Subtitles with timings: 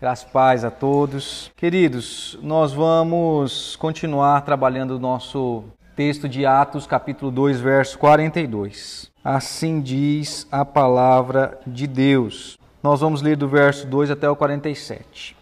[0.00, 1.50] Graças paz a todos.
[1.56, 5.64] Queridos, nós vamos continuar trabalhando o nosso
[5.96, 9.10] texto de Atos, capítulo 2, verso 42.
[9.24, 12.56] Assim diz a palavra de Deus.
[12.80, 15.36] Nós vamos ler do verso 2 até o 47.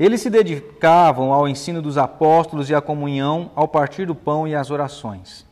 [0.00, 4.54] Eles se dedicavam ao ensino dos apóstolos e à comunhão, ao partir do pão e
[4.54, 5.44] às orações.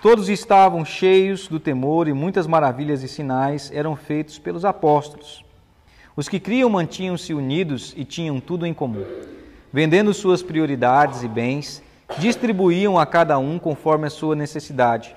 [0.00, 5.44] Todos estavam cheios do temor e muitas maravilhas e sinais eram feitos pelos apóstolos.
[6.20, 9.06] Os que criam mantinham-se unidos e tinham tudo em comum.
[9.72, 11.82] Vendendo suas prioridades e bens,
[12.18, 15.16] distribuíam a cada um conforme a sua necessidade.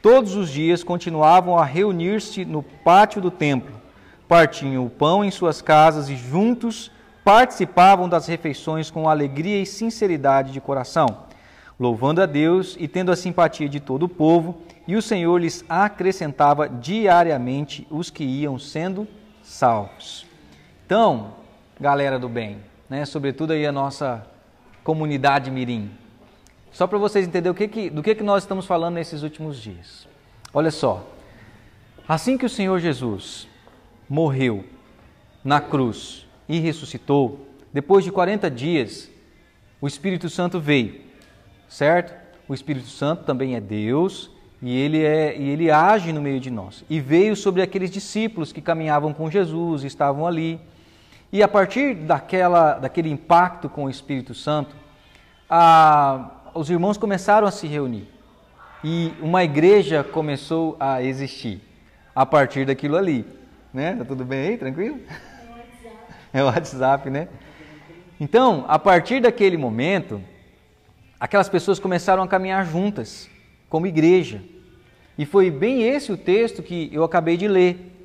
[0.00, 3.74] Todos os dias continuavam a reunir-se no pátio do templo,
[4.28, 6.92] partiam o pão em suas casas e juntos
[7.24, 11.24] participavam das refeições com alegria e sinceridade de coração,
[11.76, 15.64] louvando a Deus e tendo a simpatia de todo o povo, e o Senhor lhes
[15.68, 19.08] acrescentava diariamente os que iam sendo
[19.42, 20.25] salvos.
[20.86, 21.34] Então,
[21.80, 22.58] galera do bem,
[22.88, 24.24] né, sobretudo aí a nossa
[24.84, 25.90] comunidade mirim,
[26.70, 29.60] só para vocês entenderem o que que, do que, que nós estamos falando nesses últimos
[29.60, 30.06] dias.
[30.54, 31.04] Olha só,
[32.06, 33.48] assim que o Senhor Jesus
[34.08, 34.64] morreu
[35.42, 39.10] na cruz e ressuscitou, depois de 40 dias,
[39.80, 41.00] o Espírito Santo veio,
[41.68, 42.14] certo?
[42.46, 44.30] O Espírito Santo também é Deus
[44.62, 46.84] e ele, é, e ele age no meio de nós.
[46.88, 50.60] E veio sobre aqueles discípulos que caminhavam com Jesus, estavam ali.
[51.36, 54.74] E a partir daquela, daquele impacto com o Espírito Santo,
[55.50, 58.08] a, os irmãos começaram a se reunir
[58.82, 61.60] e uma igreja começou a existir
[62.14, 63.26] a partir daquilo ali.
[63.70, 63.96] Né?
[63.96, 64.56] Tá tudo bem aí?
[64.56, 64.98] Tranquilo?
[66.32, 67.28] É o WhatsApp, né?
[68.18, 70.22] Então, a partir daquele momento,
[71.20, 73.28] aquelas pessoas começaram a caminhar juntas,
[73.68, 74.40] como igreja.
[75.18, 77.95] E foi bem esse o texto que eu acabei de ler.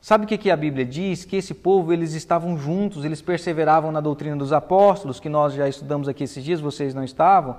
[0.00, 1.26] Sabe o que, que a Bíblia diz?
[1.26, 5.68] Que esse povo, eles estavam juntos, eles perseveravam na doutrina dos apóstolos, que nós já
[5.68, 7.56] estudamos aqui esses dias, vocês não estavam.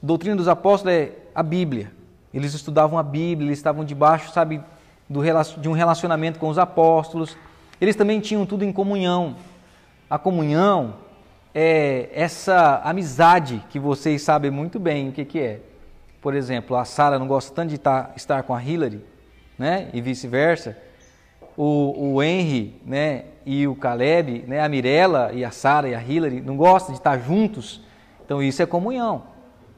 [0.00, 1.90] doutrina dos apóstolos é a Bíblia.
[2.32, 4.60] Eles estudavam a Bíblia, eles estavam debaixo, sabe,
[5.08, 5.20] do,
[5.60, 7.36] de um relacionamento com os apóstolos.
[7.80, 9.34] Eles também tinham tudo em comunhão.
[10.08, 10.94] A comunhão
[11.52, 15.60] é essa amizade que vocês sabem muito bem o que, que é.
[16.22, 19.04] Por exemplo, a Sara não gosta tanto de estar, com a Hillary,
[19.58, 19.88] né?
[19.92, 20.87] E vice-versa
[21.58, 26.00] o, o Henry né, e o Caleb, né, a Mirella e a Sara e a
[26.00, 27.82] Hillary não gostam de estar juntos.
[28.24, 29.24] Então isso é comunhão,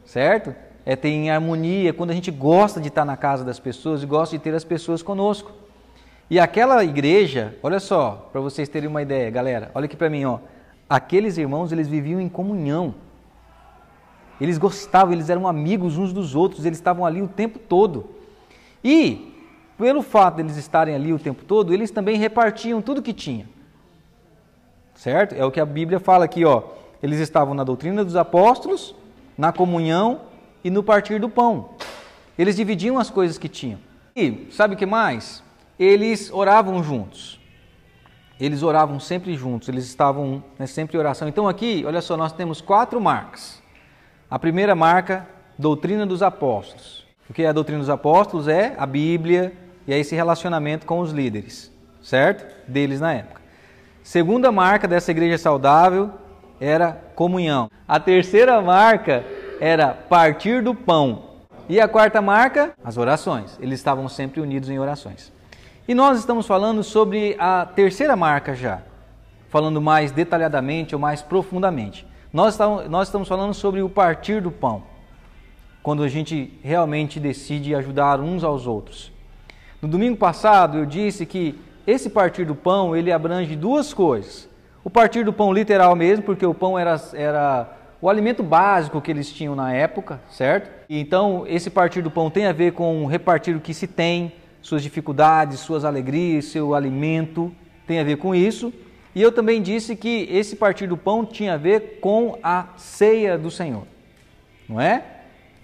[0.04, 0.54] certo?
[0.84, 4.06] É ter em harmonia, quando a gente gosta de estar na casa das pessoas e
[4.06, 5.52] gosta de ter as pessoas conosco.
[6.28, 10.26] E aquela igreja, olha só, para vocês terem uma ideia, galera, olha aqui para mim,
[10.26, 10.38] ó.
[10.88, 12.94] Aqueles irmãos, eles viviam em comunhão.
[14.38, 18.10] Eles gostavam, eles eram amigos uns dos outros, eles estavam ali o tempo todo.
[18.82, 19.29] E
[19.80, 23.48] pelo fato de eles estarem ali o tempo todo, eles também repartiam tudo que tinha.
[24.94, 25.34] Certo?
[25.34, 26.64] É o que a Bíblia fala aqui, ó.
[27.02, 28.94] Eles estavam na doutrina dos apóstolos,
[29.38, 30.20] na comunhão
[30.62, 31.70] e no partir do pão.
[32.38, 33.78] Eles dividiam as coisas que tinham.
[34.14, 35.42] E sabe o que mais?
[35.78, 37.40] Eles oravam juntos.
[38.38, 41.26] Eles oravam sempre juntos, eles estavam né, sempre em oração.
[41.26, 43.62] Então aqui, olha só, nós temos quatro marcas.
[44.30, 45.26] A primeira marca,
[45.58, 47.06] doutrina dos apóstolos.
[47.30, 48.46] O que é a doutrina dos apóstolos?
[48.46, 49.54] É a Bíblia,
[49.90, 51.68] e a esse relacionamento com os líderes,
[52.00, 52.46] certo?
[52.68, 53.40] Deles na época.
[54.04, 56.12] Segunda marca dessa igreja saudável
[56.60, 57.68] era comunhão.
[57.88, 59.24] A terceira marca
[59.60, 61.24] era partir do pão.
[61.68, 63.58] E a quarta marca, as orações.
[63.60, 65.32] Eles estavam sempre unidos em orações.
[65.88, 68.82] E nós estamos falando sobre a terceira marca já,
[69.48, 72.06] falando mais detalhadamente ou mais profundamente.
[72.32, 72.56] Nós
[73.02, 74.84] estamos falando sobre o partir do pão,
[75.82, 79.18] quando a gente realmente decide ajudar uns aos outros.
[79.82, 84.46] No domingo passado eu disse que esse partir do pão ele abrange duas coisas.
[84.84, 89.10] O partir do pão literal mesmo, porque o pão era, era o alimento básico que
[89.10, 90.70] eles tinham na época, certo?
[90.88, 94.82] Então esse partir do pão tem a ver com repartir o que se tem, suas
[94.82, 97.50] dificuldades, suas alegrias, seu alimento,
[97.86, 98.70] tem a ver com isso.
[99.14, 103.38] E eu também disse que esse partir do pão tinha a ver com a ceia
[103.38, 103.84] do Senhor,
[104.68, 105.02] não é?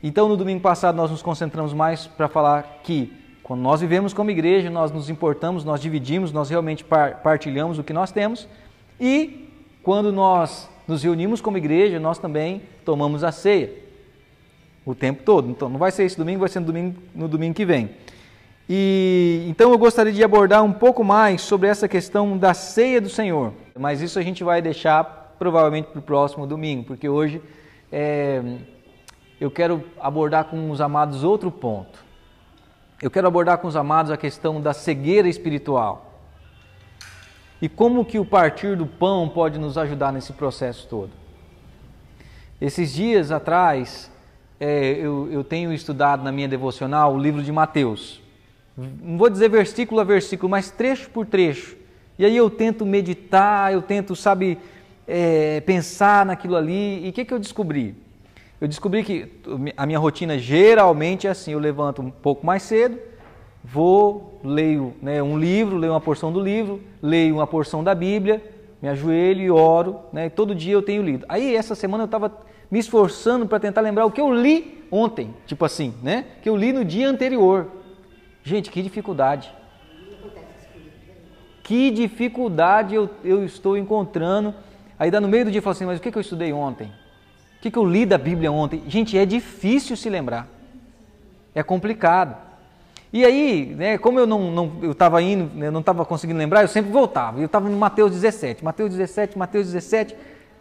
[0.03, 4.29] Então no domingo passado nós nos concentramos mais para falar que quando nós vivemos como
[4.29, 6.85] igreja, nós nos importamos, nós dividimos, nós realmente
[7.23, 8.49] partilhamos o que nós temos.
[8.99, 9.49] E
[9.85, 13.73] quando nós nos reunimos como igreja, nós também tomamos a ceia
[14.85, 15.49] o tempo todo.
[15.49, 17.91] Então, não vai ser esse domingo, vai ser no domingo, no domingo que vem.
[18.69, 23.09] E então eu gostaria de abordar um pouco mais sobre essa questão da ceia do
[23.09, 23.53] Senhor.
[23.79, 27.41] Mas isso a gente vai deixar provavelmente para o próximo domingo, porque hoje
[27.93, 28.43] é,
[29.41, 32.06] eu quero abordar com os amados outro ponto
[33.01, 36.21] eu quero abordar com os amados a questão da cegueira espiritual.
[37.61, 41.11] E como que o partir do pão pode nos ajudar nesse processo todo?
[42.61, 44.11] Esses dias atrás,
[44.59, 48.23] é, eu, eu tenho estudado na minha devocional o livro de Mateus.
[48.77, 51.77] Não vou dizer versículo a versículo, mas trecho por trecho.
[52.19, 54.59] E aí eu tento meditar, eu tento, sabe,
[55.07, 57.07] é, pensar naquilo ali.
[57.07, 57.95] E o que, que eu descobri?
[58.61, 59.31] Eu descobri que
[59.76, 62.99] a minha rotina geralmente é assim: eu levanto um pouco mais cedo,
[63.62, 68.43] vou, leio né, um livro, leio uma porção do livro, leio uma porção da Bíblia,
[68.81, 71.26] me ajoelho e oro, né, todo dia eu tenho lido.
[71.29, 72.32] Aí essa semana eu estava
[72.70, 76.25] me esforçando para tentar lembrar o que eu li ontem, tipo assim, né?
[76.43, 77.70] Que eu li no dia anterior.
[78.43, 79.52] Gente, que dificuldade.
[81.62, 84.55] Que dificuldade eu, eu estou encontrando.
[84.99, 86.52] Aí dá no meio do dia e falo assim, mas o que, que eu estudei
[86.52, 86.91] ontem?
[87.67, 88.81] Que, que eu li da Bíblia ontem?
[88.87, 90.47] Gente, é difícil se lembrar.
[91.53, 92.37] É complicado.
[93.13, 96.69] E aí, né, como eu não, eu estava indo, né, não estava conseguindo lembrar, eu
[96.69, 97.41] sempre voltava.
[97.41, 100.15] Eu estava no Mateus 17, Mateus 17, Mateus 17,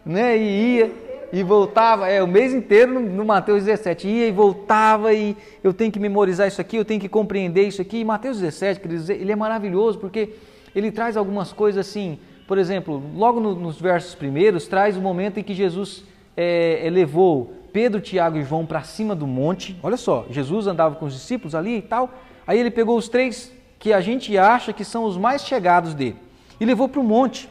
[0.04, 0.92] né, e ia
[1.32, 5.72] e voltava, é, o mês inteiro no, no Mateus 17, ia e voltava e eu
[5.72, 7.98] tenho que memorizar isso aqui, eu tenho que compreender isso aqui.
[7.98, 10.30] E Mateus 17, queridos, ele é maravilhoso porque
[10.74, 12.18] ele traz algumas coisas assim,
[12.48, 16.04] por exemplo, logo no, nos versos primeiros, traz o momento em que Jesus
[16.36, 19.78] é, levou Pedro, Tiago e João para cima do monte.
[19.82, 22.10] Olha só, Jesus andava com os discípulos ali e tal.
[22.46, 26.16] Aí ele pegou os três que a gente acha que são os mais chegados dele
[26.58, 27.48] e levou para o monte.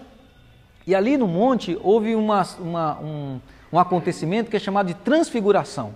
[0.85, 3.39] E ali no monte houve uma, uma, um,
[3.73, 5.93] um acontecimento que é chamado de transfiguração.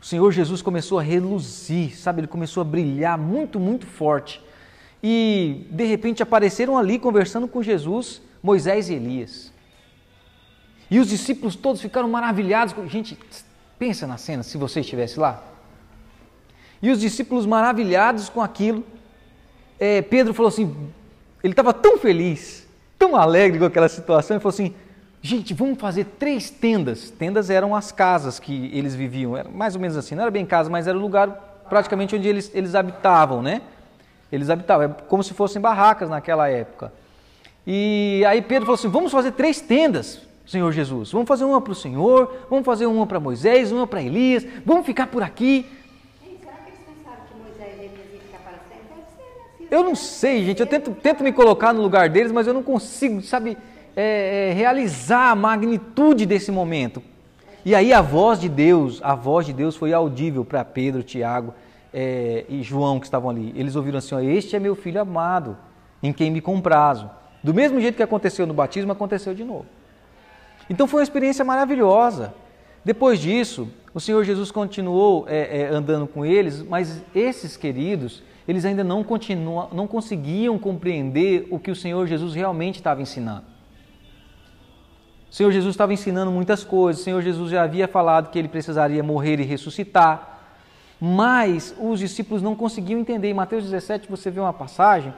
[0.00, 2.20] O Senhor Jesus começou a reluzir, sabe?
[2.20, 4.42] Ele começou a brilhar muito, muito forte.
[5.02, 9.49] E de repente apareceram ali conversando com Jesus Moisés e Elias.
[10.90, 12.74] E os discípulos todos ficaram maravilhados.
[12.90, 13.16] Gente,
[13.78, 15.42] pensa na cena se você estivesse lá.
[16.82, 18.84] E os discípulos maravilhados com aquilo.
[19.78, 20.74] É, Pedro falou assim:
[21.42, 22.66] ele estava tão feliz,
[22.98, 24.74] tão alegre com aquela situação, ele falou assim:
[25.22, 27.10] Gente, vamos fazer três tendas.
[27.10, 30.46] Tendas eram as casas que eles viviam, era mais ou menos assim, não era bem
[30.46, 31.28] casa, mas era o lugar
[31.68, 33.60] praticamente onde eles, eles habitavam, né?
[34.32, 36.92] Eles habitavam, é como se fossem barracas naquela época.
[37.66, 41.12] E aí Pedro falou assim: vamos fazer três tendas, Senhor Jesus.
[41.12, 44.84] Vamos fazer uma para o Senhor, vamos fazer uma para Moisés, uma para Elias, vamos
[44.84, 45.66] ficar por aqui.
[46.40, 48.86] será que eles pensaram que Moisés e Elias iam ficar para sempre?
[48.94, 49.68] Deve ser, né?
[49.70, 50.60] Eu não sei, gente.
[50.60, 53.56] Eu tento, tento me colocar no lugar deles, mas eu não consigo, sabe?
[53.96, 57.02] é, é, realizar a magnitude desse momento.
[57.64, 61.52] E aí a voz de Deus, a voz de Deus foi audível para Pedro, Tiago
[61.92, 63.52] é, e João que estavam ali.
[63.54, 65.56] Eles ouviram assim: ó, Este é meu filho amado,
[66.02, 67.10] em quem me comprazo.
[67.42, 69.66] Do mesmo jeito que aconteceu no batismo, aconteceu de novo.
[70.70, 72.32] Então foi uma experiência maravilhosa.
[72.84, 78.64] Depois disso, o Senhor Jesus continuou é, é, andando com eles, mas esses queridos, eles
[78.64, 83.42] ainda não, continuam, não conseguiam compreender o que o Senhor Jesus realmente estava ensinando.
[85.28, 88.48] O Senhor Jesus estava ensinando muitas coisas, o Senhor Jesus já havia falado que ele
[88.48, 90.38] precisaria morrer e ressuscitar,
[91.00, 93.28] mas os discípulos não conseguiam entender.
[93.28, 95.12] Em Mateus 17 você vê uma passagem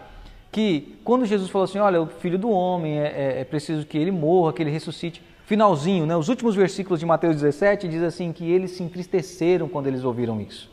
[0.51, 3.99] que, quando Jesus falou assim: Olha, o filho do homem é, é, é preciso que
[3.99, 5.32] ele morra, que ele ressuscite.
[5.45, 9.87] Finalzinho, né, os últimos versículos de Mateus 17 diz assim: que eles se entristeceram quando
[9.87, 10.71] eles ouviram isso,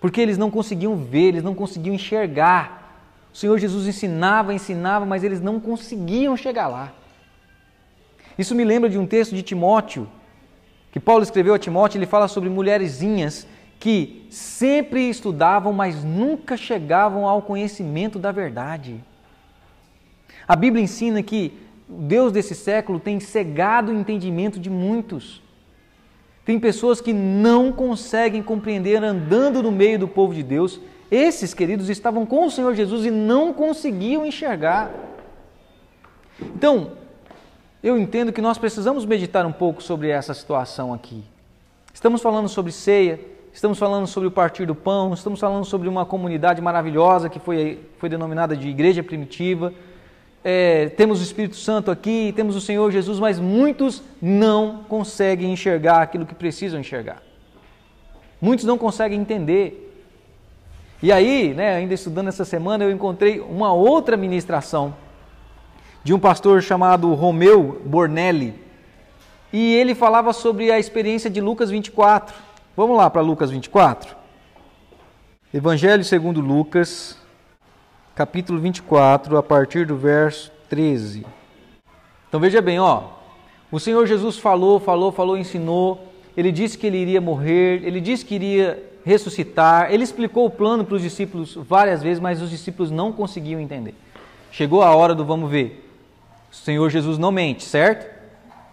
[0.00, 2.78] porque eles não conseguiam ver, eles não conseguiam enxergar.
[3.32, 6.92] O Senhor Jesus ensinava, ensinava, mas eles não conseguiam chegar lá.
[8.36, 10.08] Isso me lembra de um texto de Timóteo,
[10.90, 13.46] que Paulo escreveu a Timóteo, ele fala sobre mulherzinhas
[13.78, 19.02] que sempre estudavam, mas nunca chegavam ao conhecimento da verdade.
[20.46, 21.52] A Bíblia ensina que
[21.90, 25.42] Deus desse século tem cegado o entendimento de muitos.
[26.44, 30.80] Tem pessoas que não conseguem compreender andando no meio do povo de Deus.
[31.10, 34.92] Esses queridos estavam com o Senhor Jesus e não conseguiam enxergar.
[36.40, 36.92] Então,
[37.82, 41.24] eu entendo que nós precisamos meditar um pouco sobre essa situação aqui.
[41.92, 43.20] Estamos falando sobre ceia,
[43.52, 47.80] estamos falando sobre o partir do pão, estamos falando sobre uma comunidade maravilhosa que foi,
[47.98, 49.74] foi denominada de igreja primitiva.
[50.42, 56.00] É, temos o Espírito Santo aqui, temos o Senhor Jesus, mas muitos não conseguem enxergar
[56.00, 57.22] aquilo que precisam enxergar.
[58.40, 59.86] Muitos não conseguem entender.
[61.02, 64.94] E aí, né, ainda estudando essa semana, eu encontrei uma outra ministração
[66.02, 68.54] de um pastor chamado Romeu Bornelli.
[69.52, 72.34] E ele falava sobre a experiência de Lucas 24.
[72.76, 74.16] Vamos lá para Lucas 24.
[75.52, 77.19] Evangelho segundo Lucas,
[78.20, 81.24] capítulo 24, a partir do verso 13.
[82.28, 83.04] Então veja bem, ó.
[83.72, 86.06] O Senhor Jesus falou, falou, falou, ensinou.
[86.36, 89.90] Ele disse que ele iria morrer, ele disse que iria ressuscitar.
[89.90, 93.94] Ele explicou o plano para os discípulos várias vezes, mas os discípulos não conseguiam entender.
[94.52, 95.90] Chegou a hora do vamos ver.
[96.52, 98.06] O Senhor Jesus não mente, certo?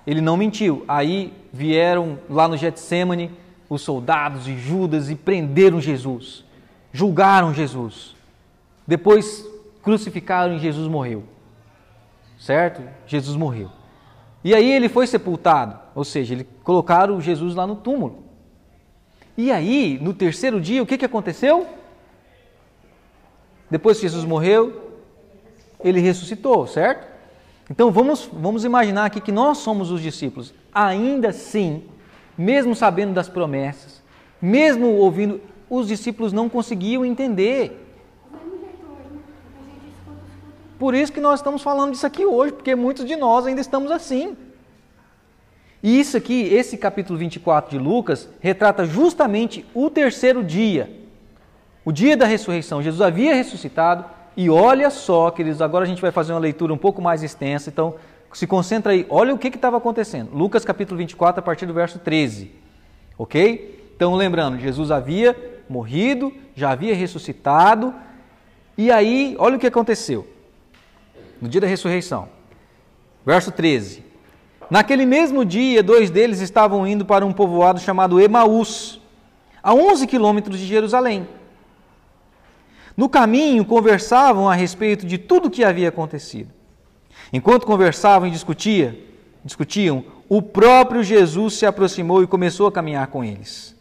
[0.05, 0.83] Ele não mentiu.
[0.89, 3.31] Aí vieram lá no Getsemane
[3.69, 6.43] os soldados e Judas e prenderam Jesus.
[6.91, 8.16] Julgaram Jesus.
[8.87, 9.45] Depois
[9.83, 11.23] crucificaram e Jesus morreu.
[12.39, 12.81] Certo?
[13.05, 13.69] Jesus morreu.
[14.43, 18.23] E aí ele foi sepultado, ou seja, ele colocaram Jesus lá no túmulo.
[19.35, 21.67] E aí, no terceiro dia, o que, que aconteceu?
[23.69, 24.93] Depois que Jesus morreu,
[25.83, 27.07] ele ressuscitou, certo?
[27.69, 30.53] Então vamos, vamos imaginar aqui que nós somos os discípulos.
[30.73, 31.83] Ainda assim,
[32.37, 34.01] mesmo sabendo das promessas,
[34.41, 37.86] mesmo ouvindo, os discípulos não conseguiam entender.
[40.77, 43.89] Por isso que nós estamos falando disso aqui hoje, porque muitos de nós ainda estamos
[43.89, 44.37] assim.
[45.81, 50.89] E isso aqui, esse capítulo 24 de Lucas, retrata justamente o terceiro dia,
[51.83, 52.81] o dia da ressurreição.
[52.81, 54.05] Jesus havia ressuscitado
[54.35, 57.69] e olha só, queridos, agora a gente vai fazer uma leitura um pouco mais extensa,
[57.69, 57.95] então
[58.33, 60.35] se concentra aí, olha o que estava acontecendo.
[60.35, 62.51] Lucas capítulo 24, a partir do verso 13,
[63.17, 63.91] ok?
[63.95, 65.35] Então, lembrando, Jesus havia
[65.67, 67.95] morrido, já havia ressuscitado,
[68.77, 70.36] e aí, olha o que aconteceu
[71.41, 72.29] no dia da ressurreição.
[73.25, 74.03] Verso 13.
[74.69, 79.01] Naquele mesmo dia, dois deles estavam indo para um povoado chamado Emaús,
[79.63, 81.27] a 11 quilômetros de Jerusalém.
[82.95, 86.51] No caminho, conversavam a respeito de tudo o que havia acontecido.
[87.31, 88.97] Enquanto conversavam e discutia,
[89.43, 93.75] discutiam, o próprio Jesus se aproximou e começou a caminhar com eles.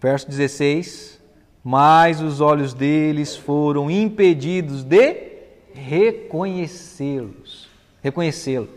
[0.00, 1.20] Verso 16:
[1.62, 5.31] Mas os olhos deles foram impedidos de
[5.74, 7.68] reconhecê-los.
[8.02, 8.68] Reconhecê-lo.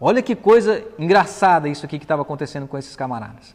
[0.00, 3.54] Olha que coisa engraçada isso aqui que estava acontecendo com esses camaradas.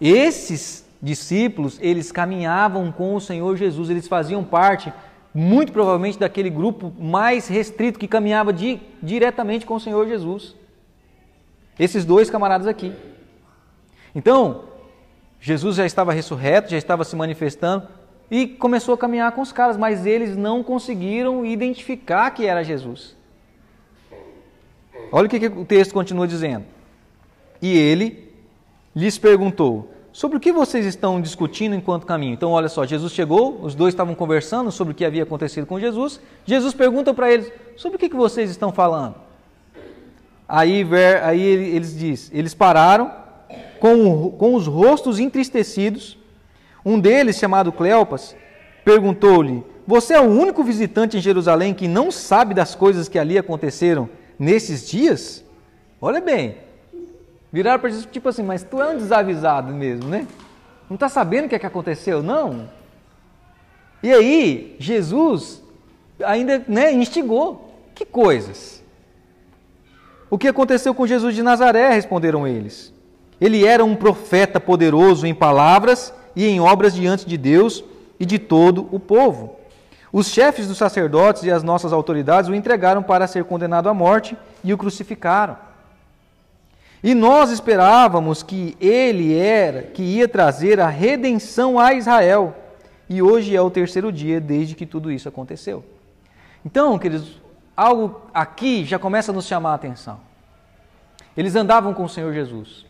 [0.00, 4.92] Esses discípulos, eles caminhavam com o Senhor Jesus, eles faziam parte,
[5.34, 10.54] muito provavelmente, daquele grupo mais restrito que caminhava di diretamente com o Senhor Jesus.
[11.78, 12.92] Esses dois camaradas aqui.
[14.14, 14.64] Então,
[15.40, 17.88] Jesus já estava ressurreto, já estava se manifestando,
[18.30, 23.16] e começou a caminhar com os caras, mas eles não conseguiram identificar que era Jesus.
[25.12, 26.64] Olha o que, que o texto continua dizendo.
[27.60, 28.32] E ele
[28.94, 32.34] lhes perguntou: Sobre o que vocês estão discutindo enquanto caminham?
[32.34, 35.78] Então, olha só, Jesus chegou, os dois estavam conversando sobre o que havia acontecido com
[35.78, 36.20] Jesus.
[36.44, 39.16] Jesus pergunta para eles: Sobre o que, que vocês estão falando?
[40.48, 40.86] Aí,
[41.22, 43.10] aí eles diz, eles pararam
[43.80, 46.18] com, com os rostos entristecidos
[46.84, 48.36] um deles, chamado Cleopas,
[48.84, 53.38] perguntou-lhe: Você é o único visitante em Jerusalém que não sabe das coisas que ali
[53.38, 55.44] aconteceram nesses dias?
[56.00, 56.58] Olha bem,
[57.50, 60.26] viraram para Jesus tipo assim: Mas tu é um desavisado mesmo, né?
[60.88, 62.68] Não está sabendo o que, é que aconteceu, não?
[64.02, 65.62] E aí, Jesus
[66.22, 68.84] ainda né, instigou: Que coisas?
[70.28, 71.90] O que aconteceu com Jesus de Nazaré?
[71.90, 72.92] Responderam eles.
[73.40, 77.84] Ele era um profeta poderoso em palavras e em obras diante de Deus
[78.18, 79.56] e de todo o povo.
[80.12, 84.36] Os chefes dos sacerdotes e as nossas autoridades o entregaram para ser condenado à morte
[84.62, 85.56] e o crucificaram.
[87.02, 92.56] E nós esperávamos que ele era, que ia trazer a redenção a Israel.
[93.08, 95.84] E hoje é o terceiro dia desde que tudo isso aconteceu.
[96.64, 97.42] Então, queridos,
[97.76, 100.18] algo aqui já começa a nos chamar a atenção.
[101.36, 102.86] Eles andavam com o Senhor Jesus.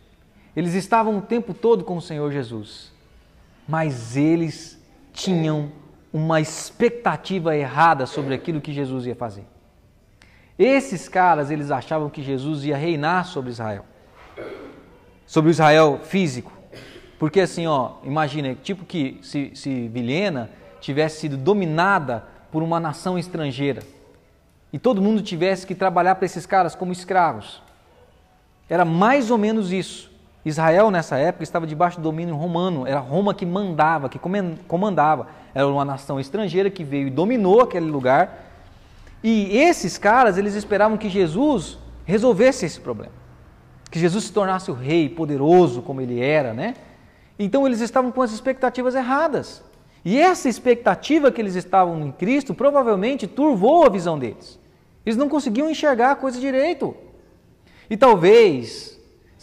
[0.55, 2.94] Eles estavam o tempo todo com o Senhor Jesus
[3.67, 4.79] mas eles
[5.13, 5.71] tinham
[6.13, 9.45] uma expectativa errada sobre aquilo que Jesus ia fazer.
[10.57, 13.85] Esses caras, eles achavam que Jesus ia reinar sobre Israel.
[15.25, 16.51] Sobre o Israel físico.
[17.19, 23.17] Porque assim, ó, imagina, tipo que se, se Vilhena tivesse sido dominada por uma nação
[23.17, 23.81] estrangeira
[24.71, 27.61] e todo mundo tivesse que trabalhar para esses caras como escravos.
[28.69, 30.11] Era mais ou menos isso.
[30.45, 34.19] Israel, nessa época, estava debaixo do domínio romano, era Roma que mandava, que
[34.67, 35.27] comandava.
[35.55, 38.45] Era uma nação estrangeira que veio e dominou aquele lugar.
[39.23, 43.11] E esses caras, eles esperavam que Jesus resolvesse esse problema.
[43.89, 46.75] Que Jesus se tornasse o rei poderoso como ele era, né?
[47.39, 49.63] Então eles estavam com as expectativas erradas.
[50.03, 54.59] E essa expectativa que eles estavam em Cristo provavelmente turvou a visão deles.
[55.03, 56.95] Eles não conseguiam enxergar a coisa direito.
[57.89, 58.94] E talvez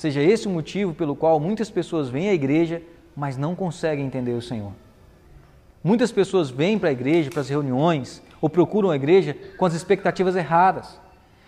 [0.03, 2.83] Seja esse o motivo pelo qual muitas pessoas vêm à igreja,
[3.15, 4.73] mas não conseguem entender o Senhor.
[5.85, 9.75] Muitas pessoas vêm para a igreja, para as reuniões, ou procuram a igreja com as
[9.75, 11.01] expectativas erradas.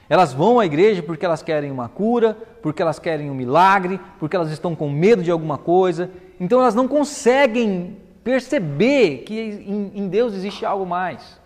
[0.09, 4.37] Elas vão à igreja porque elas querem uma cura, porque elas querem um milagre, porque
[4.37, 6.09] elas estão com medo de alguma coisa.
[6.39, 11.41] Então elas não conseguem perceber que em Deus existe algo mais.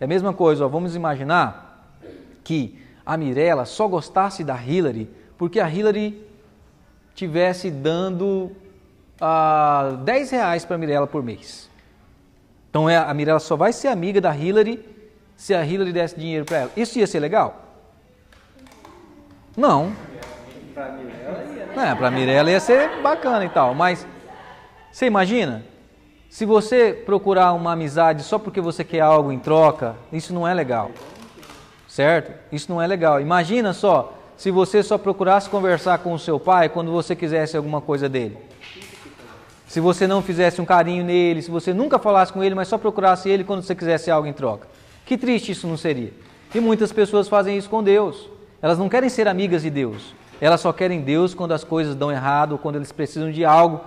[0.00, 1.92] É a mesma coisa, ó, vamos imaginar
[2.42, 6.22] que a Mirella só gostasse da Hillary porque a Hillary
[7.14, 8.52] tivesse dando
[9.20, 11.70] uh, 10 reais para a Mirella por mês.
[12.70, 14.84] Então é, a Mirella só vai ser amiga da Hillary
[15.36, 16.70] se a Hillary desse dinheiro para ela.
[16.76, 17.62] Isso ia ser legal?
[19.56, 19.92] Não.
[21.74, 24.06] É, para a Mirella ia ser bacana e tal, mas
[24.92, 25.62] você imagina?
[26.28, 30.52] Se você procurar uma amizade só porque você quer algo em troca, isso não é
[30.52, 30.90] legal.
[31.88, 32.32] Certo?
[32.52, 33.20] Isso não é legal.
[33.20, 37.80] Imagina só se você só procurasse conversar com o seu pai quando você quisesse alguma
[37.80, 38.36] coisa dele.
[39.66, 42.78] Se você não fizesse um carinho nele, se você nunca falasse com ele, mas só
[42.78, 44.68] procurasse ele quando você quisesse algo em troca.
[45.04, 46.12] Que triste isso não seria.
[46.54, 48.28] E muitas pessoas fazem isso com Deus.
[48.62, 50.14] Elas não querem ser amigas de Deus.
[50.40, 53.80] Elas só querem Deus quando as coisas dão errado, quando eles precisam de algo.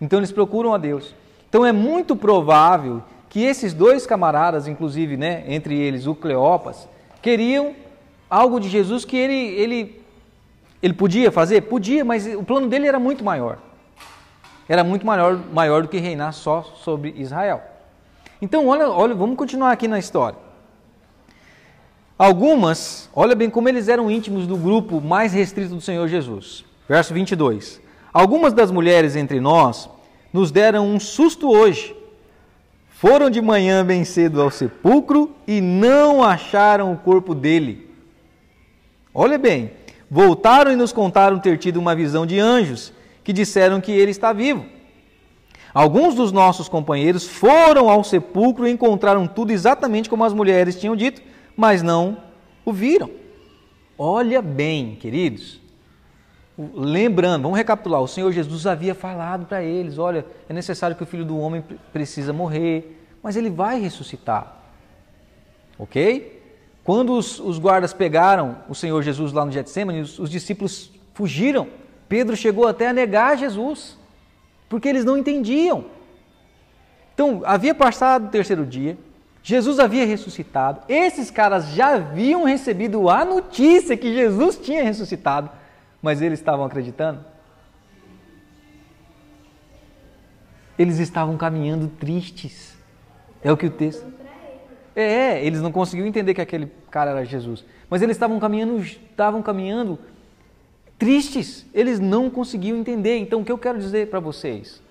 [0.00, 1.14] Então eles procuram a Deus.
[1.48, 6.88] Então é muito provável que esses dois camaradas, inclusive, né, entre eles o Cleopas,
[7.22, 7.74] queriam
[8.30, 10.02] algo de Jesus que ele, ele,
[10.80, 11.62] ele podia fazer?
[11.62, 13.58] Podia, mas o plano dele era muito maior.
[14.68, 17.60] Era muito maior, maior do que reinar só sobre Israel.
[18.40, 20.38] Então, olha, olha, vamos continuar aqui na história.
[22.16, 26.64] Algumas, olha bem como eles eram íntimos do grupo mais restrito do Senhor Jesus.
[26.88, 27.80] Verso 22.
[28.12, 29.88] Algumas das mulheres entre nós
[30.32, 31.96] nos deram um susto hoje.
[32.90, 37.89] Foram de manhã bem cedo ao sepulcro e não acharam o corpo dele.
[39.14, 39.72] Olha bem,
[40.10, 42.92] voltaram e nos contaram ter tido uma visão de anjos
[43.24, 44.64] que disseram que ele está vivo.
[45.72, 50.96] Alguns dos nossos companheiros foram ao sepulcro e encontraram tudo exatamente como as mulheres tinham
[50.96, 51.22] dito,
[51.56, 52.18] mas não
[52.64, 53.10] o viram.
[53.96, 55.60] Olha bem, queridos.
[56.74, 61.06] Lembrando, vamos recapitular: o Senhor Jesus havia falado para eles: olha, é necessário que o
[61.06, 61.62] filho do homem
[61.92, 64.56] precisa morrer, mas ele vai ressuscitar.
[65.78, 66.39] Ok?
[66.90, 71.68] Quando os, os guardas pegaram o Senhor Jesus lá no Getsemane, os, os discípulos fugiram.
[72.08, 73.96] Pedro chegou até a negar Jesus,
[74.68, 75.84] porque eles não entendiam.
[77.14, 78.98] Então, havia passado o terceiro dia,
[79.40, 85.48] Jesus havia ressuscitado, esses caras já haviam recebido a notícia que Jesus tinha ressuscitado,
[86.02, 87.24] mas eles estavam acreditando?
[90.76, 92.76] Eles estavam caminhando tristes.
[93.44, 94.19] É o que o texto.
[94.94, 97.64] É, eles não conseguiam entender que aquele cara era Jesus.
[97.88, 99.98] Mas eles estavam caminhando, estavam caminhando
[100.98, 101.66] tristes.
[101.72, 103.16] Eles não conseguiam entender.
[103.18, 104.82] Então, o que eu quero dizer para vocês?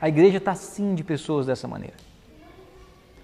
[0.00, 1.96] A igreja está sim de pessoas dessa maneira.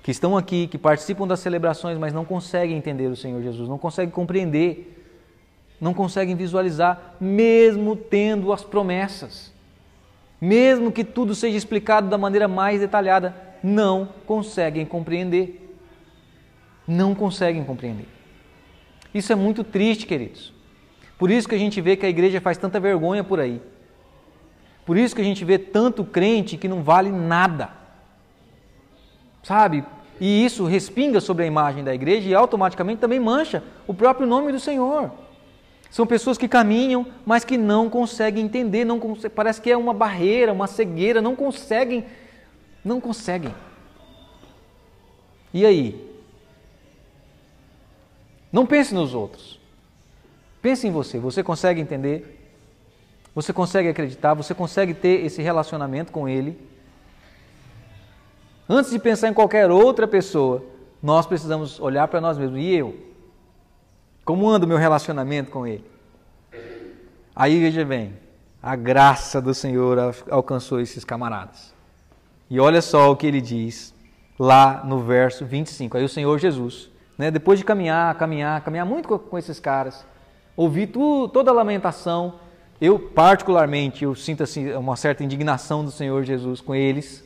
[0.02, 3.78] Que estão aqui, que participam das celebrações, mas não conseguem entender o Senhor Jesus, não
[3.78, 4.98] conseguem compreender,
[5.80, 9.52] não conseguem visualizar, mesmo tendo as promessas.
[10.40, 15.61] Mesmo que tudo seja explicado da maneira mais detalhada, não conseguem compreender
[16.86, 18.06] não conseguem compreender.
[19.14, 20.52] Isso é muito triste, queridos.
[21.18, 23.60] Por isso que a gente vê que a igreja faz tanta vergonha por aí.
[24.84, 27.70] Por isso que a gente vê tanto crente que não vale nada.
[29.42, 29.84] Sabe?
[30.20, 34.52] E isso respinga sobre a imagem da igreja e automaticamente também mancha o próprio nome
[34.52, 35.10] do Senhor.
[35.90, 39.92] São pessoas que caminham, mas que não conseguem entender, não conseguem, parece que é uma
[39.92, 42.04] barreira, uma cegueira, não conseguem,
[42.84, 43.54] não conseguem.
[45.52, 46.11] E aí?
[48.52, 49.58] Não pense nos outros.
[50.60, 51.18] Pense em você.
[51.18, 52.38] Você consegue entender?
[53.34, 54.34] Você consegue acreditar?
[54.34, 56.58] Você consegue ter esse relacionamento com Ele?
[58.68, 60.64] Antes de pensar em qualquer outra pessoa,
[61.02, 62.60] nós precisamos olhar para nós mesmos.
[62.60, 62.96] E eu?
[64.24, 65.84] Como anda o meu relacionamento com Ele?
[67.34, 68.12] Aí veja bem,
[68.62, 69.98] a graça do Senhor
[70.30, 71.74] alcançou esses camaradas.
[72.48, 73.94] E olha só o que ele diz
[74.38, 75.96] lá no verso 25.
[75.96, 76.91] Aí o Senhor Jesus
[77.22, 77.30] né?
[77.30, 80.04] Depois de caminhar, caminhar, caminhar muito com, esses caras,
[80.56, 82.34] ouvir tu, toda a lamentação,
[82.80, 87.22] eu particularmente eu sinto assim uma certa indignação do Senhor Jesus com eles.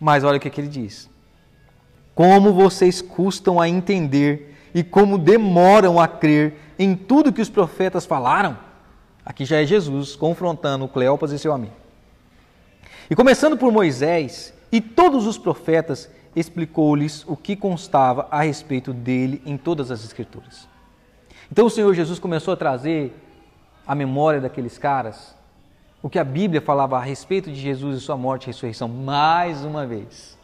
[0.00, 1.08] Mas olha o que, que ele diz:
[2.16, 8.04] Como vocês custam a entender e como demoram a crer em tudo que os profetas
[8.04, 8.58] falaram.
[9.24, 11.76] Aqui já é Jesus confrontando Cleopas e seu amigo.
[13.08, 19.42] E começando por Moisés e todos os profetas, explicou-lhes o que constava a respeito dele
[19.46, 20.68] em todas as Escrituras.
[21.50, 23.14] Então o Senhor Jesus começou a trazer
[23.86, 25.36] a memória daqueles caras,
[26.02, 29.64] o que a Bíblia falava a respeito de Jesus e sua morte e ressurreição, mais
[29.64, 30.38] uma vez.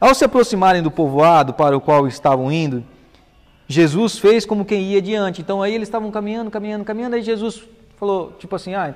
[0.00, 2.84] Ao se aproximarem do povoado para o qual estavam indo,
[3.66, 5.40] Jesus fez como quem ia adiante.
[5.40, 7.62] Então aí eles estavam caminhando, caminhando, caminhando, aí Jesus
[7.96, 8.94] falou, tipo assim, ah,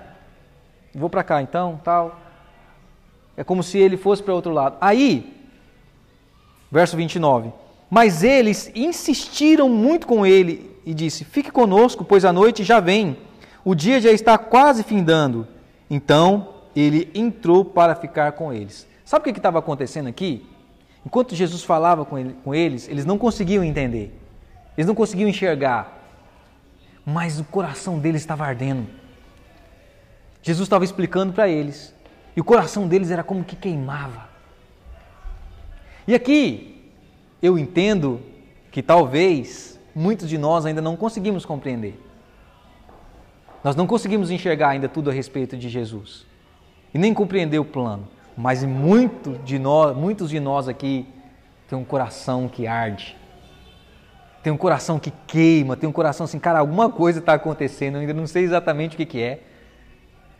[0.95, 2.19] vou para cá então, tal.
[3.37, 4.77] É como se ele fosse para outro lado.
[4.81, 5.43] Aí,
[6.73, 7.53] Verso 29.
[7.91, 13.19] Mas eles insistiram muito com ele e disse: Fique conosco, pois a noite já vem.
[13.63, 15.47] O dia já está quase findando.
[15.91, 18.89] Então ele entrou para ficar com eles.
[19.05, 20.47] Sabe o que estava acontecendo aqui?
[21.05, 24.19] Enquanto Jesus falava com, ele, com eles, eles não conseguiam entender.
[24.75, 26.01] Eles não conseguiam enxergar.
[27.05, 28.87] Mas o coração deles estava ardendo.
[30.43, 31.95] Jesus estava explicando para eles.
[32.37, 34.29] E o coração deles era como que queimava.
[36.07, 36.91] E aqui
[37.43, 38.21] eu entendo
[38.71, 41.99] que talvez muitos de nós ainda não conseguimos compreender.
[43.63, 46.27] Nós não conseguimos enxergar ainda tudo a respeito de Jesus
[46.93, 48.09] e nem compreender o plano.
[48.37, 51.07] Mas muito de nós, muitos de nós aqui
[51.69, 53.17] têm um coração que arde,
[54.43, 58.01] tem um coração que queima, tem um coração assim, cara, alguma coisa está acontecendo, eu
[58.01, 59.41] ainda não sei exatamente o que, que é.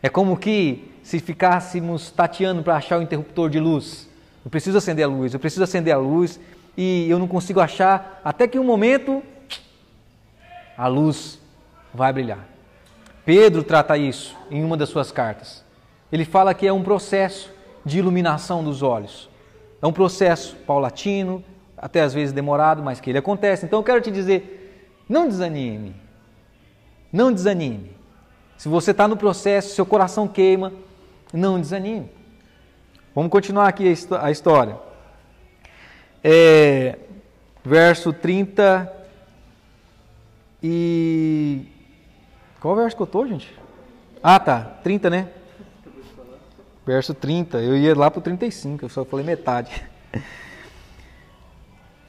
[0.03, 4.09] É como que se ficássemos tateando para achar o interruptor de luz.
[4.43, 6.37] Eu preciso acender a luz, eu preciso acender a luz
[6.75, 9.23] e eu não consigo achar, até que um momento
[10.77, 11.39] a luz
[11.93, 12.45] vai brilhar.
[13.25, 15.63] Pedro trata isso em uma das suas cartas.
[16.11, 17.49] Ele fala que é um processo
[17.85, 19.29] de iluminação dos olhos.
[19.81, 21.43] É um processo paulatino,
[21.77, 23.65] até às vezes demorado, mas que ele acontece.
[23.65, 25.95] Então eu quero te dizer, não desanime.
[27.11, 27.92] Não desanime.
[28.57, 30.71] Se você está no processo, seu coração queima,
[31.33, 32.09] não desanime.
[33.13, 34.77] Vamos continuar aqui a história.
[36.23, 36.97] É,
[37.63, 38.91] verso 30
[40.63, 41.65] e.
[42.59, 43.53] Qual verso que eu estou, gente?
[44.21, 44.61] Ah, tá.
[44.83, 45.27] 30, né?
[46.85, 47.57] Verso 30.
[47.57, 49.83] Eu ia lá para o 35, eu só falei metade.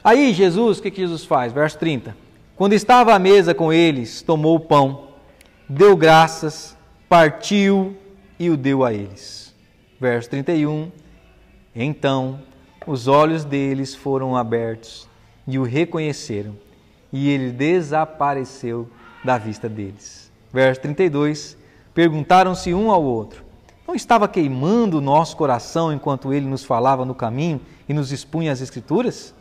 [0.03, 1.53] Aí Jesus, o que, que Jesus faz?
[1.53, 2.17] Verso 30.
[2.57, 5.04] Quando estava à mesa com eles, tomou o pão,
[5.68, 6.77] deu graças,
[7.09, 7.96] partiu
[8.38, 9.55] e o deu a eles.
[10.00, 10.90] Verso 31.
[11.74, 12.40] Então
[12.87, 15.09] os olhos deles foram abertos
[15.46, 16.57] e o reconheceram,
[17.12, 18.88] e ele desapareceu
[19.24, 20.31] da vista deles.
[20.53, 21.57] Verso 32:
[21.94, 23.44] Perguntaram-se um ao outro:
[23.87, 28.53] Não estava queimando o nosso coração enquanto ele nos falava no caminho e nos expunha
[28.53, 29.35] as Escrituras?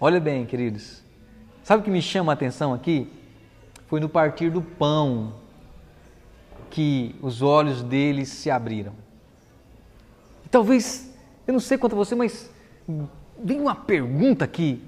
[0.00, 1.02] Olha bem, queridos,
[1.62, 3.10] sabe o que me chama a atenção aqui?
[3.88, 5.32] Foi no partir do pão
[6.70, 8.92] que os olhos deles se abriram.
[10.50, 11.12] Talvez
[11.46, 12.50] eu não sei quanto a você, mas
[13.38, 14.82] vem uma pergunta aqui.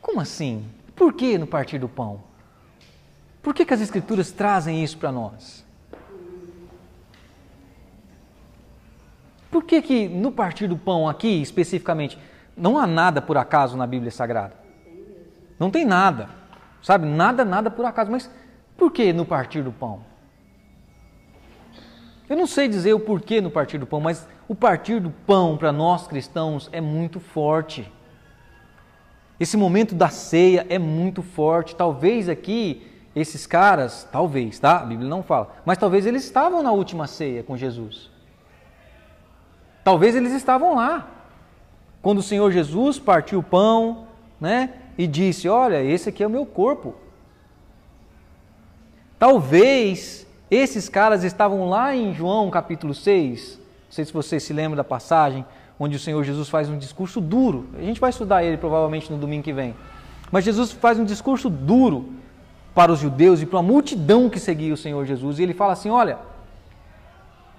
[0.00, 0.64] Como assim?
[0.94, 2.20] Por que no partir do pão?
[3.42, 5.64] Por que, que as Escrituras trazem isso para nós?
[9.50, 12.18] Por que, que no partir do pão aqui, especificamente,
[12.56, 14.54] não há nada por acaso na Bíblia Sagrada?
[15.58, 16.28] Não tem nada,
[16.84, 17.06] sabe?
[17.06, 18.12] Nada, nada por acaso.
[18.12, 18.30] Mas
[18.76, 20.04] por que no partir do pão?
[22.28, 25.56] Eu não sei dizer o porquê no partir do pão, mas o partir do pão
[25.56, 27.90] para nós cristãos é muito forte.
[29.40, 31.74] Esse momento da ceia é muito forte.
[31.74, 34.78] Talvez aqui esses caras, talvez, tá?
[34.78, 38.10] A Bíblia não fala, mas talvez eles estavam na última ceia com Jesus.
[39.82, 41.08] Talvez eles estavam lá.
[42.02, 44.06] Quando o Senhor Jesus partiu o pão,
[44.40, 44.74] né?
[44.96, 46.94] E disse: Olha, esse aqui é o meu corpo.
[49.18, 54.76] Talvez esses caras estavam lá em João capítulo 6, não sei se você se lembra
[54.76, 55.44] da passagem
[55.78, 57.66] onde o Senhor Jesus faz um discurso duro.
[57.76, 59.74] A gente vai estudar ele provavelmente no domingo que vem.
[60.30, 62.12] Mas Jesus faz um discurso duro
[62.74, 65.38] para os judeus e para a multidão que seguia o Senhor Jesus.
[65.38, 66.18] E ele fala assim: Olha,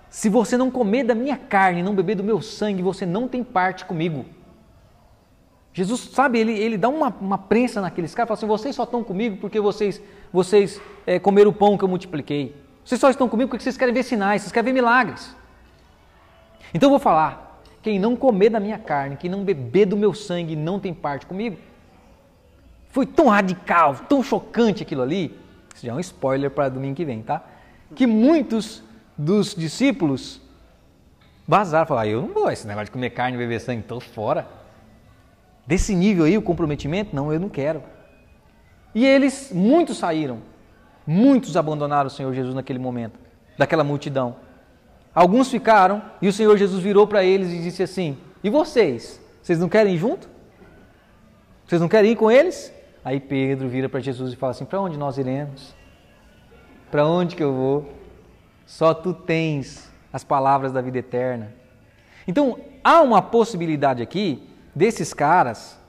[0.09, 3.43] se você não comer da minha carne, não beber do meu sangue, você não tem
[3.43, 4.25] parte comigo.
[5.75, 9.03] Jesus, sabe, ele, ele dá uma, uma prensa naqueles caras, fala assim: vocês só estão
[9.03, 12.55] comigo porque vocês, vocês é, comeram o pão que eu multipliquei.
[12.85, 15.35] Vocês só estão comigo porque vocês querem ver sinais, vocês querem ver milagres.
[16.73, 20.13] Então eu vou falar: quem não comer da minha carne, quem não beber do meu
[20.13, 21.57] sangue, não tem parte comigo.
[22.87, 25.37] Foi tão radical, tão chocante aquilo ali.
[25.75, 27.43] Isso já é um spoiler para domingo que vem, tá?
[27.93, 28.81] Que muitos
[29.17, 30.39] dos discípulos
[31.45, 33.99] vazaram, falaram: ah, eu não vou esse negócio de comer carne e beber sangue, estou
[33.99, 34.63] fora.
[35.65, 37.81] Desse nível aí, o comprometimento, não, eu não quero.
[38.93, 40.39] E eles, muitos saíram,
[41.05, 43.19] muitos abandonaram o Senhor Jesus naquele momento,
[43.57, 44.35] daquela multidão.
[45.13, 49.19] Alguns ficaram e o Senhor Jesus virou para eles e disse assim: E vocês?
[49.41, 50.29] Vocês não querem ir junto?
[51.65, 52.73] Vocês não querem ir com eles?
[53.03, 55.73] Aí Pedro vira para Jesus e fala assim: Para onde nós iremos?
[56.91, 57.93] Para onde que eu vou?
[58.65, 61.53] Só tu tens as palavras da vida eterna.
[62.27, 64.41] Então, há uma possibilidade aqui
[64.75, 65.79] desses caras,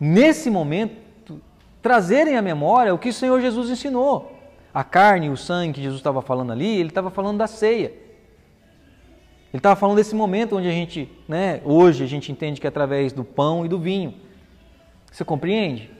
[0.00, 1.40] nesse momento,
[1.82, 4.32] trazerem à memória o que o Senhor Jesus ensinou.
[4.72, 7.92] A carne e o sangue que Jesus estava falando ali, ele estava falando da ceia.
[9.52, 12.68] Ele estava falando desse momento onde a gente, né, hoje a gente entende que é
[12.68, 14.14] através do pão e do vinho.
[15.12, 15.90] Você compreende?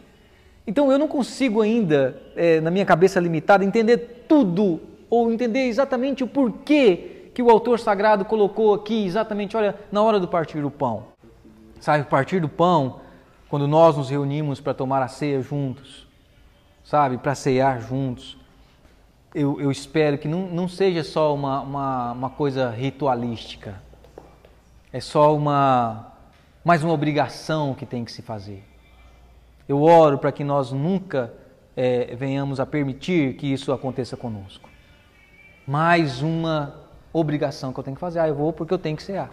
[0.67, 6.25] Então eu não consigo ainda, é, na minha cabeça limitada, entender tudo ou entender exatamente
[6.25, 10.71] o porquê que o autor sagrado colocou aqui, exatamente, olha, na hora do partir do
[10.71, 11.14] pão.
[11.81, 13.01] Sabe, partir do pão,
[13.49, 16.07] quando nós nos reunimos para tomar a ceia juntos,
[16.83, 18.37] sabe, para cear juntos.
[19.35, 23.83] Eu, eu, espero que não, não seja só uma, uma, uma coisa ritualística,
[24.93, 26.13] é só uma
[26.65, 28.65] mais uma obrigação que tem que se fazer.
[29.69, 31.33] Eu oro para que nós nunca
[31.77, 34.71] é, venhamos a permitir que isso aconteça conosco.
[35.67, 36.75] Mais uma
[37.13, 38.21] obrigação que eu tenho que fazer.
[38.21, 39.31] Ah, eu vou porque eu tenho que cear.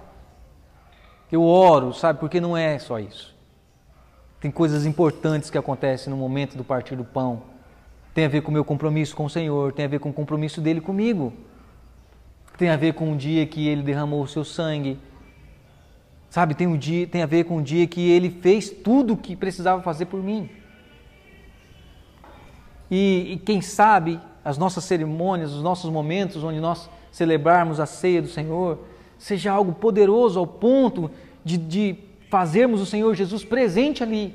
[1.31, 3.33] Eu oro, sabe, porque não é só isso.
[4.39, 7.43] Tem coisas importantes que acontecem no momento do partir do pão.
[8.13, 10.13] Tem a ver com o meu compromisso com o Senhor, tem a ver com o
[10.13, 11.31] compromisso dele comigo.
[12.57, 14.99] Tem a ver com o dia que ele derramou o seu sangue.
[16.29, 19.17] Sabe, tem, um dia, tem a ver com o dia que ele fez tudo o
[19.17, 20.49] que precisava fazer por mim.
[22.89, 28.21] E, e quem sabe as nossas cerimônias, os nossos momentos onde nós celebrarmos a ceia
[28.21, 28.79] do Senhor,
[29.21, 31.11] seja algo poderoso ao ponto
[31.45, 31.95] de, de
[32.27, 34.33] fazermos o Senhor Jesus presente ali.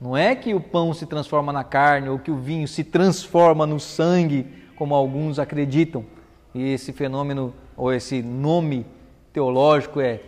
[0.00, 3.66] Não é que o pão se transforma na carne ou que o vinho se transforma
[3.66, 6.06] no sangue, como alguns acreditam.
[6.54, 8.86] E esse fenômeno ou esse nome
[9.32, 10.20] teológico é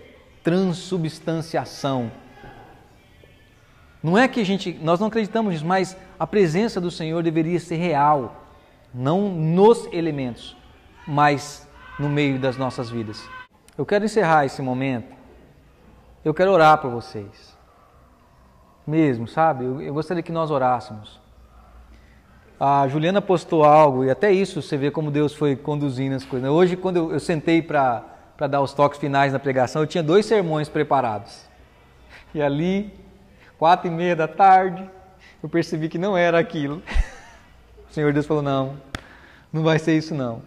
[0.42, 2.11] transubstanciação.
[4.02, 7.61] Não é que a gente, nós não acreditamos nisso, mas a presença do Senhor deveria
[7.61, 8.48] ser real,
[8.92, 10.56] não nos elementos,
[11.06, 11.68] mas
[12.03, 13.23] no meio das nossas vidas.
[13.79, 15.15] Eu quero encerrar esse momento.
[16.25, 17.57] Eu quero orar por vocês.
[18.85, 19.65] Mesmo, sabe?
[19.65, 21.21] Eu, eu gostaria que nós orássemos.
[22.59, 26.51] A Juliana postou algo, e até isso você vê como Deus foi conduzindo as coisas.
[26.51, 28.05] Hoje, quando eu, eu sentei para
[28.51, 31.49] dar os toques finais na pregação, eu tinha dois sermões preparados.
[32.35, 32.93] E ali,
[33.59, 34.88] quatro e meia da tarde,
[35.41, 36.83] eu percebi que não era aquilo.
[37.88, 38.79] O Senhor Deus falou: não,
[39.53, 40.41] não vai ser isso não.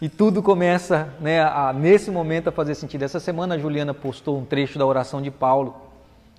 [0.00, 3.04] E tudo começa, né, a, nesse momento, a fazer sentido.
[3.04, 5.76] Essa semana a Juliana postou um trecho da oração de Paulo,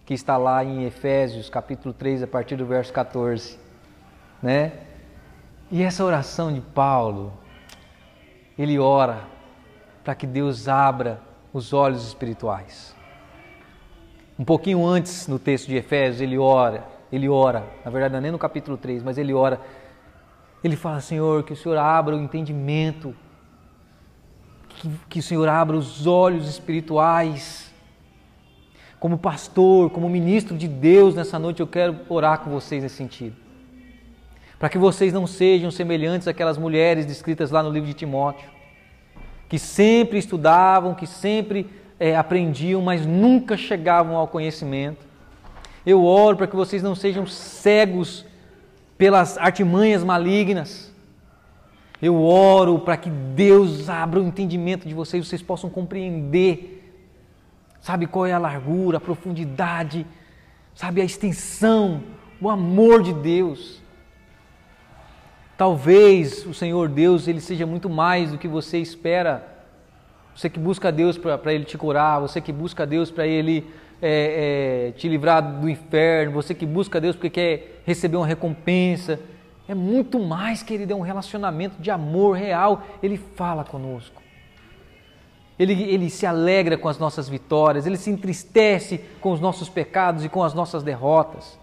[0.05, 3.57] que está lá em Efésios, capítulo 3, a partir do verso 14.
[4.43, 4.73] Né?
[5.71, 7.33] E essa oração de Paulo,
[8.59, 9.21] ele ora
[10.03, 11.19] para que Deus abra
[11.53, 12.93] os olhos espirituais.
[14.37, 18.21] Um pouquinho antes, no texto de Efésios, ele ora, ele ora, na verdade não é
[18.21, 19.61] nem no capítulo 3, mas ele ora,
[20.61, 23.15] ele fala, Senhor, que o Senhor abra o entendimento
[24.75, 27.73] que, que o Senhor abra os olhos espirituais.
[28.99, 33.35] Como pastor, como ministro de Deus nessa noite, eu quero orar com vocês nesse sentido.
[34.57, 38.49] Para que vocês não sejam semelhantes àquelas mulheres descritas lá no livro de Timóteo,
[39.49, 45.05] que sempre estudavam, que sempre é, aprendiam, mas nunca chegavam ao conhecimento.
[45.85, 48.25] Eu oro para que vocês não sejam cegos
[48.97, 50.91] pelas artimanhas malignas,
[52.01, 56.93] eu oro para que Deus abra o entendimento de vocês, vocês possam compreender,
[57.79, 60.05] sabe qual é a largura, a profundidade,
[60.73, 62.03] sabe a extensão,
[62.41, 63.81] o amor de Deus.
[65.57, 69.55] Talvez o Senhor Deus ele seja muito mais do que você espera.
[70.35, 73.65] Você que busca Deus para Ele te curar, você que busca Deus para Ele
[74.01, 79.17] é, é, te livrar do inferno, você que busca Deus porque quer receber uma recompensa.
[79.67, 82.83] É muito mais, querido, é um relacionamento de amor real.
[83.01, 84.21] Ele fala conosco.
[85.57, 90.25] Ele, ele se alegra com as nossas vitórias, ele se entristece com os nossos pecados
[90.25, 91.57] e com as nossas derrotas.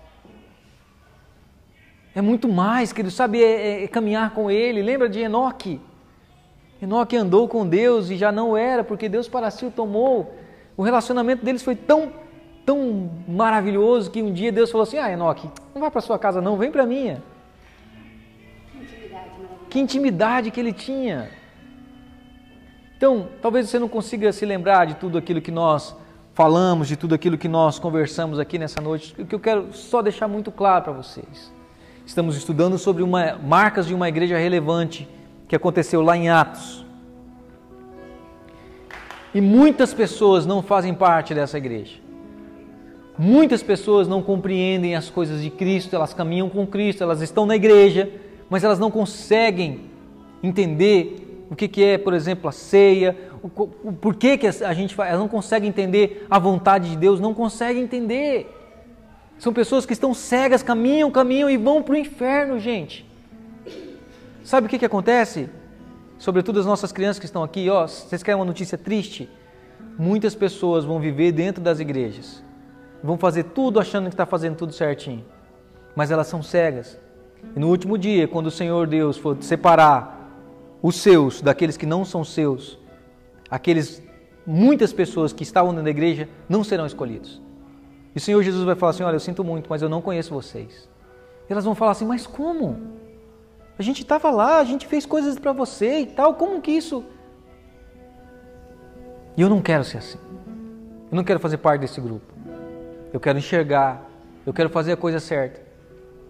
[2.15, 4.83] É muito mais, querido, sabe, é, é caminhar com ele.
[4.83, 5.81] Lembra de Enoque?
[6.81, 10.35] Enoque andou com Deus e já não era, porque Deus para si o tomou.
[10.77, 12.13] O relacionamento deles foi tão,
[12.67, 16.41] tão maravilhoso que um dia Deus falou assim: Ah, Enoque, não vai para sua casa,
[16.41, 17.23] não, vem para a minha.
[19.73, 21.31] Que intimidade que ele tinha.
[22.95, 25.97] Então, talvez você não consiga se lembrar de tudo aquilo que nós
[26.35, 29.15] falamos, de tudo aquilo que nós conversamos aqui nessa noite.
[29.19, 31.51] O que eu quero só deixar muito claro para vocês.
[32.05, 35.09] Estamos estudando sobre uma, marcas de uma igreja relevante
[35.49, 36.85] que aconteceu lá em Atos.
[39.35, 41.99] E muitas pessoas não fazem parte dessa igreja.
[43.17, 47.57] Muitas pessoas não compreendem as coisas de Cristo, elas caminham com Cristo, elas estão na
[47.57, 48.11] igreja,
[48.53, 49.81] mas elas não conseguem
[50.43, 53.49] entender o que, que é, por exemplo, a ceia, o,
[53.83, 57.33] o porquê que a gente faz, elas não conseguem entender a vontade de Deus, não
[57.33, 58.47] conseguem entender.
[59.39, 63.11] São pessoas que estão cegas, caminham, caminham e vão para o inferno, gente.
[64.45, 65.49] Sabe o que, que acontece?
[66.23, 69.29] sobretudo as nossas crianças que estão aqui, ó, vocês querem uma notícia triste?
[69.99, 72.45] Muitas pessoas vão viver dentro das igrejas,
[73.03, 75.25] vão fazer tudo achando que está fazendo tudo certinho,
[75.97, 76.97] mas elas são cegas.
[77.55, 80.31] E no último dia, quando o Senhor Deus for separar
[80.83, 82.79] os seus daqueles que não são seus,
[83.51, 84.03] aqueles
[84.47, 87.41] muitas pessoas que estavam da igreja não serão escolhidos.
[88.15, 90.35] E o Senhor Jesus vai falar assim: Olha, eu sinto muito, mas eu não conheço
[90.35, 90.89] vocês.
[91.49, 93.01] E elas vão falar assim: Mas como?
[93.79, 97.05] A gente estava lá, a gente fez coisas para você e tal, como que isso?
[99.37, 100.19] E eu não quero ser assim.
[101.11, 102.33] Eu não quero fazer parte desse grupo.
[103.13, 104.07] Eu quero enxergar,
[104.45, 105.62] eu quero fazer a coisa certa.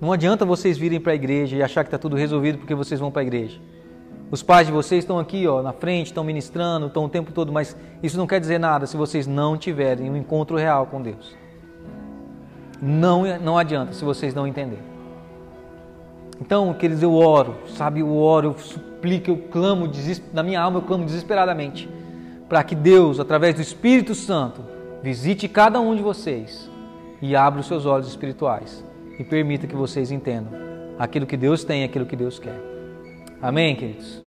[0.02, 2.98] Não adianta vocês virem para a igreja e achar que está tudo resolvido porque vocês
[2.98, 3.60] vão para a igreja.
[4.32, 7.52] Os pais de vocês estão aqui, ó, na frente, estão ministrando, estão o tempo todo,
[7.52, 11.36] mas isso não quer dizer nada se vocês não tiverem um encontro real com Deus.
[12.82, 14.82] Não, não adianta se vocês não entenderem.
[16.40, 18.00] Então, queridos, eu oro, sabe?
[18.00, 19.88] Eu oro, eu suplico, eu clamo,
[20.32, 21.88] na minha alma eu clamo desesperadamente
[22.48, 24.62] para que Deus, através do Espírito Santo,
[25.00, 26.68] visite cada um de vocês
[27.20, 28.84] e abra os seus olhos espirituais
[29.18, 30.52] e permita que vocês entendam
[30.98, 32.58] aquilo que Deus tem, aquilo que Deus quer.
[33.40, 34.22] Amém, queridos?